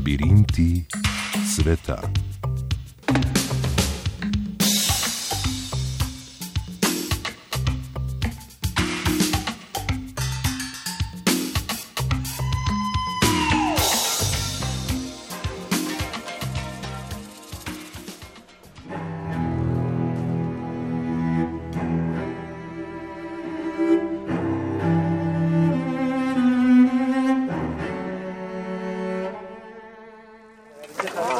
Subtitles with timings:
[0.00, 0.80] Labirinti
[1.44, 2.00] sveta.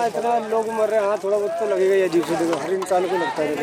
[0.09, 2.73] इतना लोग मर रहे हैं हाँ थोड़ा बहुत तो लगेगा ये अजीब से देखो हर
[2.73, 3.53] इंसान को लगता है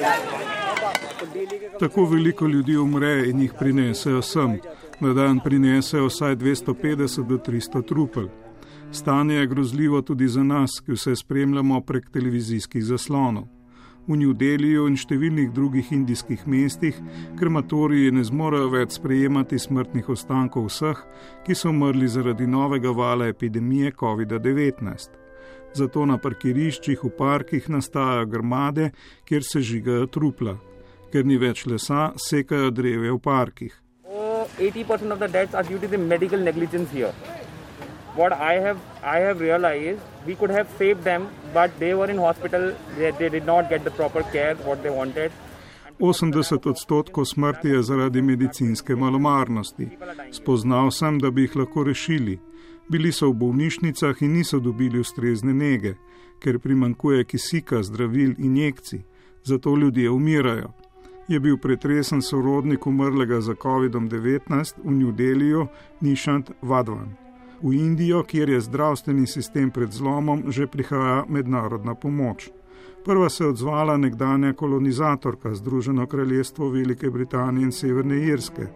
[1.79, 4.59] Tako veliko ljudi umre in jih prinesejo sem.
[5.01, 8.29] Na dan prinesejo vsaj 250 do 300 trupel.
[8.93, 13.45] Stanje je grozljivo tudi za nas, ki vse spremljamo prek televizijskih zaslonov.
[14.07, 16.97] V New Deliju in številnih drugih indijskih mestih
[17.39, 20.99] krematoriji ne zmorejo več sprejemati smrtnih ostankov vseh,
[21.47, 25.23] ki so umrli zaradi novega vala epidemije COVID-19.
[25.74, 28.92] Zato na parkiriščih v parkih nastajajo grmade,
[29.26, 30.58] kjer se žigajo trupla.
[31.12, 33.74] Ker ni več lesa, sekajo dreve v parkih.
[34.04, 37.14] Uh, 80% of the deaths are due to the medical negligence here.
[38.16, 42.18] What I have I have realized we could have saved them, but they were in
[42.18, 42.74] hospital.
[42.98, 45.32] They, they did not get the proper care what they wanted.
[46.00, 49.88] 80 odstotkov smrti je zaradi medicinske malomarnosti.
[50.32, 52.40] Spoznal sem, da bi jih lahko rešili.
[52.90, 55.96] Bili so v bolnišnicah in niso dobili ustrezne nege,
[56.40, 59.04] ker primankuje kisika, zdravil in injekcij.
[59.44, 60.72] Zato ljudje umirajo.
[61.28, 65.68] Je bil pretresen sorodnik umrlega za COVID-19 v New Deliju,
[66.02, 67.16] Nišant Vadvan.
[67.62, 72.50] V Indijo, kjer je zdravstveni sistem pred zlomom, že prihaja mednarodna pomoč.
[73.06, 78.68] Prva se je odzvala nekdanja kolonizatorka Združeno kraljestvo Velike Britanije in Severne Irske,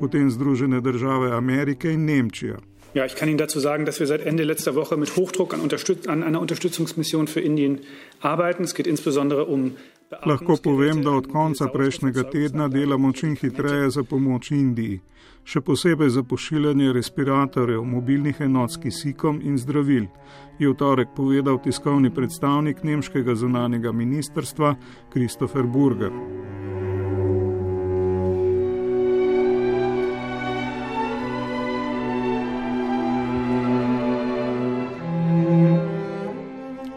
[0.00, 2.58] potem Združene države Amerike in Nemčija.
[2.94, 5.60] Ja, ich kann Ihnen dazu sagen, dass wir seit Ende letzter Woche mit Hochdruck an,
[5.60, 7.80] Unterstütz an einer Unterstützungsmission für Indien
[8.20, 8.64] arbeiten.
[8.64, 9.76] Es geht insbesondere um
[10.24, 15.00] Lahko povem, da od konca prejšnjega tedna delamo čim hitreje za pomoč Indiji,
[15.44, 20.10] še posebej za pošiljanje respiratorjev, mobilnih enot s kisikom in zdravil,
[20.60, 24.76] je v torek povedal tiskovni predstavnik nemškega zunanjega ministrstva
[25.14, 26.12] Christopher Burger.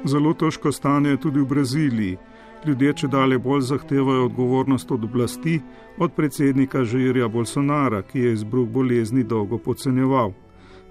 [0.05, 2.17] Zelo težko stanje je tudi v Braziliji.
[2.65, 5.59] Ljudje če dalje bolj zahtevajo odgovornost od oblasti,
[5.97, 10.33] od predsednika Žirja Bolsonara, ki je izbruh bolezni dolgo podcenjeval.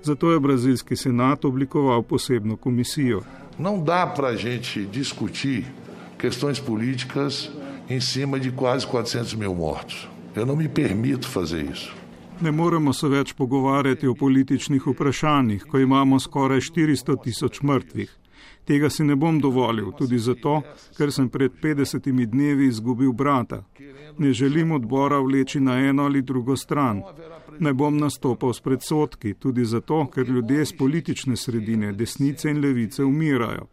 [0.03, 3.23] Zato je brazilski senat oblikoval posebno komisijo.
[3.59, 5.65] Não dá para a gente discutir
[6.19, 7.51] questões políticas
[7.89, 10.09] em cima de quase 400 mil mortos.
[10.35, 12.04] Eu não me permito fazer isso.
[12.41, 18.11] Ne moremo se več pogovarjati o političnih vprašanjih, ko imamo skoraj 400 tisoč mrtvih.
[18.65, 20.63] Tega si ne bom dovolil, tudi zato,
[20.97, 23.63] ker sem pred 50 dnevi izgubil brata.
[24.19, 27.03] Ne želim odbora vleči na eno ali drugo stran.
[27.59, 33.05] Ne bom nastopal s predsotki, tudi zato, ker ljudje z politične sredine, desnice in levice
[33.05, 33.69] umirajo.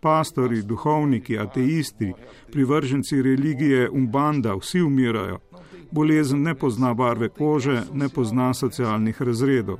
[0.00, 2.12] Pastori, duhovniki, ateisti,
[2.52, 5.40] privrženci religije Umbanda, vsi umirajo.
[5.94, 9.78] Bolezen ne pozna barve kože, ne pozna socialnih razredov,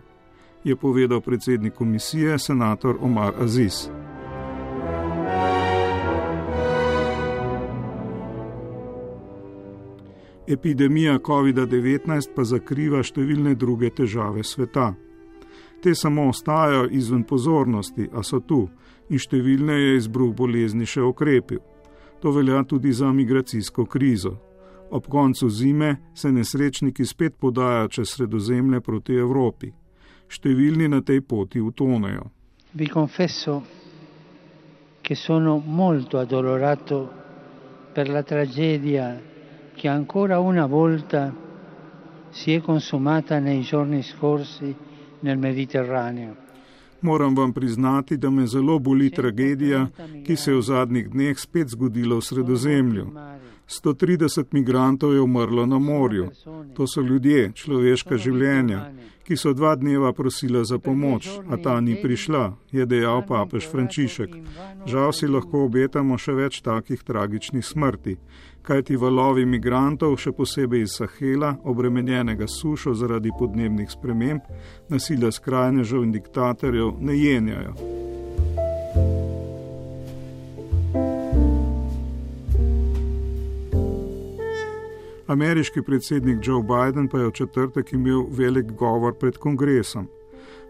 [0.64, 3.88] je povedal predsednik komisije, senator Omar Aziz.
[10.47, 14.92] Epidemija COVID-19 pa zakriva številne druge težave sveta.
[15.82, 18.69] Te samo ostajajo izven pozornosti, a so tu
[19.10, 21.58] in številne je izbruh bolezni še okrepil.
[22.22, 24.38] To velja tudi za migracijsko krizo.
[24.91, 29.72] Ob koncu zime se nesrečniki spet podajajo čez sredozemlje proti Evropi.
[30.28, 32.31] Številni na tej poti utonejo.
[32.75, 33.62] Vi confesso
[35.00, 37.12] che sono molto addolorato
[37.93, 39.21] per la tragedia
[39.75, 41.33] che ancora una volta
[42.30, 44.75] si è consumata nei giorni scorsi
[45.21, 46.43] nel Mediterraneo.
[47.04, 49.86] Moram vam priznati, da me zelo boli tragedija,
[50.27, 53.06] ki se je v zadnjih dneh spet zgodila v sredozemlju.
[53.68, 56.30] 130 migrantov je umrlo na morju.
[56.77, 58.80] To so ljudje, človeška življenja,
[59.24, 64.36] ki so dva dneva prosila za pomoč, a ta ni prišla, je dejal papež Frančišek.
[64.86, 68.16] Žal si lahko obetamo še več takih tragičnih smrti,
[68.65, 74.49] kajti valovi migrantov, še posebej iz Sahela, obremenjenega sušo zaradi podnebnih sprememb,
[74.89, 77.77] nasilja skrajnežev in diktatorjev, ne jenjajo.
[85.34, 90.09] Ameriški predsednik Joe Biden pa je v četrtek imel velik govor pred kongresom.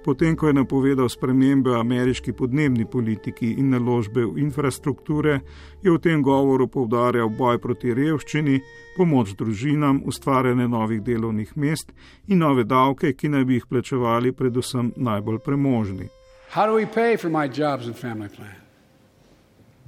[0.05, 5.39] Potem, ko je napovedal spremembe v ameriški podnebni politiki in naložbe v infrastrukture,
[5.81, 8.59] je v tem govoru povdarjal boj proti revščini,
[8.99, 11.95] pomoč družinam, ustvarjanje novih delovnih mest
[12.29, 16.11] in nove davke, ki naj bi jih plačevali predvsem najbolj premožni.
[16.53, 18.61] How do we pay for my jobs and family plan?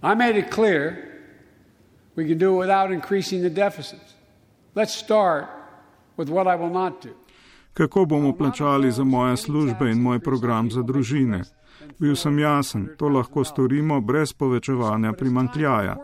[0.02, 0.96] I made it clear
[2.16, 4.16] we can do it without increasing the deficits.
[4.74, 5.44] Let's start
[6.16, 7.12] with what I will not do.
[7.76, 11.42] Kako bomo plačali za moje službe in moj program za družine?
[11.98, 15.96] Bil sem jasen, to lahko storimo brez povečevanja primankljaja.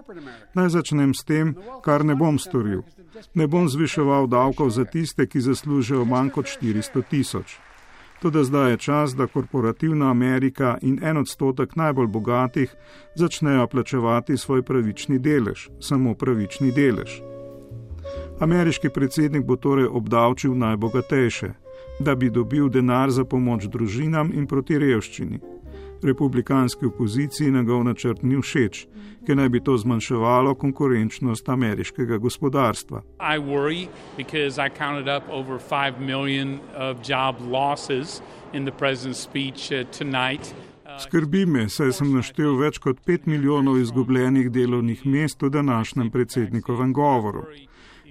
[0.55, 1.55] Naj začnem s tem,
[1.85, 2.83] kar ne bom storil.
[3.35, 7.57] Ne bom zviševal davkov za tiste, ki zaslužijo manj kot 400 tisoč.
[8.21, 12.75] Tudi zdaj je čas, da korporativna Amerika in en odstotek najbolj bogatih
[13.15, 17.23] začnejo plačevati svoj pravični delež, samo pravični delež.
[18.41, 21.62] Ameriški predsednik bo torej obdavčil najbogatejše,
[22.03, 25.41] da bi dobil denar za pomoč družinam in proti revščini.
[26.03, 28.87] Republikanski opoziciji njegov načrt ni všeč,
[29.27, 33.03] ker naj bi to zmanjševalo konkurenčnost ameriškega gospodarstva.
[40.99, 46.93] Skrbi me, saj sem naštel več kot 5 milijonov izgubljenih delovnih mest v današnjem predsednikovem
[46.93, 47.47] govoru.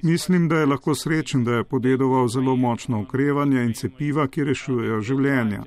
[0.03, 5.01] Mislim, da je lahko srečen, da je podedoval zelo močno okrevanje in cepiva, ki rešujejo
[5.01, 5.63] življenja.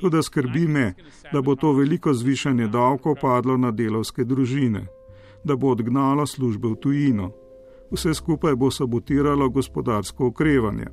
[0.00, 0.94] Tudi skrbi me,
[1.32, 4.86] da bo to veliko zvišanje davkov padlo na delovske družine,
[5.44, 7.30] da bo odgnalo službe v tujino.
[7.90, 10.86] Vse skupaj bo sabotiralo gospodarsko okrevanje,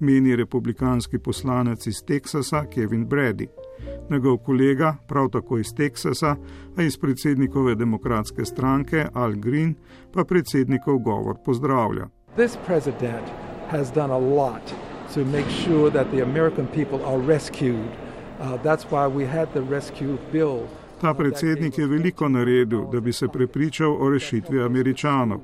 [0.00, 3.46] meni republikanski poslanec iz Teksasa Kevin Brady.
[4.10, 6.36] Njegov kolega, prav tako iz Teksasa,
[6.76, 9.74] a iz predsednikove demokratske stranke Al Green,
[10.12, 12.08] pa predsednikov govor pozdravlja.
[12.36, 13.26] This president
[13.70, 14.74] has done a lot
[15.14, 17.90] to make sure that the American people are rescued.
[18.40, 20.60] Uh, that's why we had the rescue bill.
[21.00, 25.40] Ta predsednik je veliko naredil, da bi se prepričal o rešitvi američanov.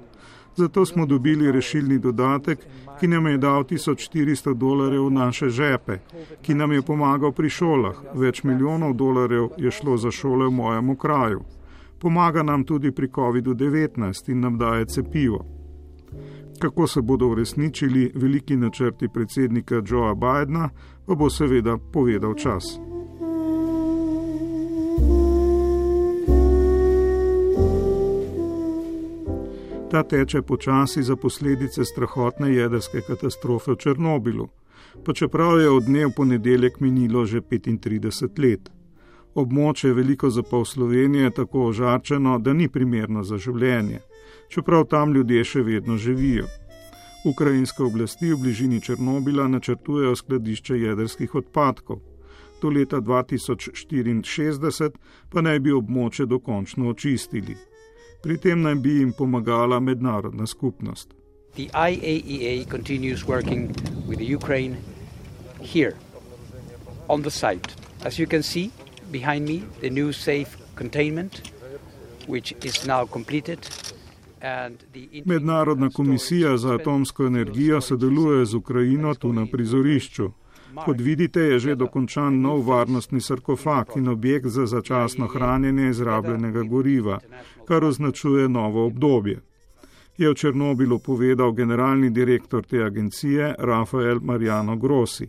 [0.57, 2.59] Zato smo dobili rešilni dodatek,
[3.01, 5.99] ki nam je dal 1400 dolarjev v naše žepe,
[6.43, 7.97] ki nam je pomagal pri šolah.
[8.15, 11.45] Več milijonov dolarjev je šlo za šole v mojem kraju.
[11.99, 15.45] Pomaga nam tudi pri COVID-19 in nam daje cepivo.
[16.59, 20.71] Kako se bodo uresničili veliki načrti predsednika Joea Bidna,
[21.07, 22.96] pa bo seveda povedal čas.
[29.97, 34.49] Ta teče počasi za posledice strahotne jedrske katastrofe v Černobilu,
[35.05, 38.69] pa čeprav je od dne v ponedeljek minilo že 35 let.
[39.35, 44.01] Območje veliko za pol Slovenije je tako ožarčeno, da ni primerno za življenje,
[44.53, 46.45] čeprav tam ljudje še vedno živijo.
[47.25, 52.03] Ukrajinske oblasti v bližini Černobila načrtujejo skladišče jedrskih odpadkov.
[52.61, 54.93] Do leta 2064
[55.33, 57.57] pa naj bi območje dokončno očistili.
[58.23, 61.15] Pri tem naj bi jim pomagala mednarodna skupnost.
[61.55, 63.69] The IAEA continues working
[64.09, 64.77] with the Ukraine
[65.61, 65.95] here
[67.09, 67.75] on the site.
[68.05, 68.71] As you can see
[69.11, 71.41] behind me, the new safe containment,
[72.27, 73.59] which is now completed.
[75.25, 80.31] Mednarodna komisija za atomsko energijo sodeluje z Ukrajino tu na prizorišču.
[80.85, 87.19] Kot vidite, je že dokončan nov varnostni sarkofag in objekt za začasno hranjenje izrabljenega goriva,
[87.69, 89.41] kar označuje novo obdobje.
[90.19, 95.29] Je v Černobilu povedal generalni direktor te agencije Rafael Mariano Grossi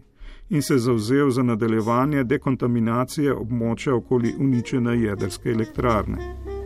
[0.50, 6.57] in se zauzel za nadaljevanje dekontaminacije območja okoli uničene jedrske elektrarne.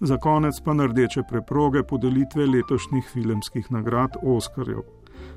[0.00, 4.82] Za konec pa na rdeče preproge podelitve letošnjih filmskih nagrad Oskarjev.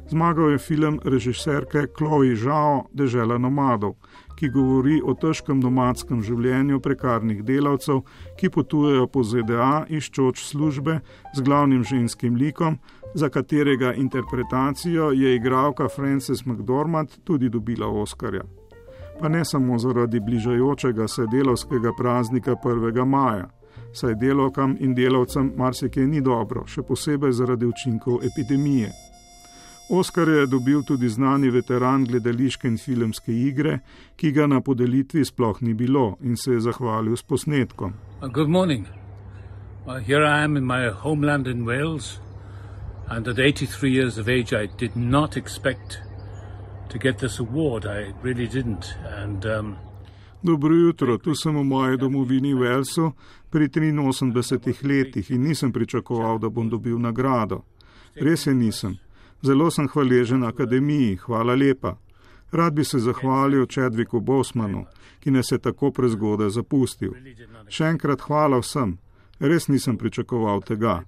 [0.10, 3.96] Zmagal je film režiserke Chloe Zhao Dežela nomadov,
[4.36, 8.04] ki govori o težkem nomadskem življenju prekarnih delavcev,
[8.38, 11.00] ki potujejo po ZDA iščoč službe
[11.34, 12.78] z glavnim ženskim likom,
[13.16, 18.44] za katerega interpretacijo je igralka Frances McDormand tudi dobila Oskarja.
[19.20, 23.06] Pa ne samo zaradi bližajočega se delovskega praznika 1.
[23.06, 23.50] maja
[23.94, 28.92] saj delovkam in delavcem marsikaj ni dobro, še posebej zaradi učinkov epidemije.
[29.94, 33.80] Oskar je dobil tudi znani veteran gledališke in filmske igre,
[34.16, 37.94] ki ga na podelitvi sploh ni bilo in se je zahvalil s posnetkom.
[38.22, 38.88] Uh, good morning.
[39.86, 42.20] Uh, here I am in my homeland in Wales,
[43.10, 46.00] and at 83 years of age, I did not expect
[46.90, 47.86] to get this award.
[47.86, 48.96] I really didn't.
[49.24, 49.76] And, um,
[50.44, 53.12] Dobro jutro, tu sem v moji domovini Velsu
[53.52, 57.64] pri 83 letih in nisem pričakoval, da bom dobil nagrado.
[58.16, 58.98] Res je nisem.
[59.42, 61.98] Zelo sem hvaležen akademiji, hvala lepa.
[62.52, 64.86] Rad bi se zahvalil Čedviku Bosmanu,
[65.20, 67.14] ki nas je tako prezgodaj zapustil.
[67.68, 68.98] Še enkrat hvala vsem.
[69.40, 71.02] Res nisem pričakoval tega.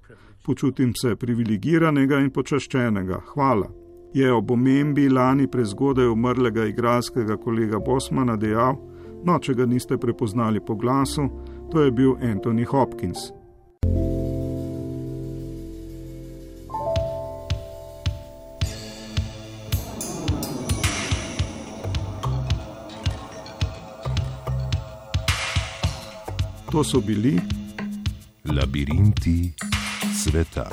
[0.45, 3.21] Počutim se privilegiranega in počaščenega.
[3.33, 3.69] Hvala.
[4.13, 8.77] Je ob omembi lani prezgodaj umrlega igralskega kolega Bosmana dejal,
[9.25, 11.29] no, če ga niste prepoznali po glasu,
[11.73, 13.17] to je bil Anthony Hopkins.
[26.71, 27.41] To so bili
[28.45, 29.53] labirinti
[30.23, 30.69] sveta.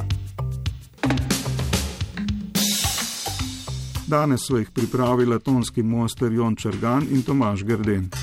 [4.07, 8.20] Danes so jih pripravila tonski mojster Jon Črgan in Tomaš Grden.